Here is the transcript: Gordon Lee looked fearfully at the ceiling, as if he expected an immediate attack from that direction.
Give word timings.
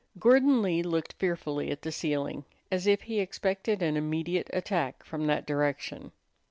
Gordon 0.17 0.63
Lee 0.63 0.81
looked 0.81 1.13
fearfully 1.13 1.69
at 1.69 1.83
the 1.83 1.91
ceiling, 1.91 2.43
as 2.71 2.87
if 2.87 3.03
he 3.03 3.19
expected 3.19 3.83
an 3.83 3.95
immediate 3.95 4.49
attack 4.51 5.03
from 5.05 5.27
that 5.27 5.45
direction. 5.45 6.11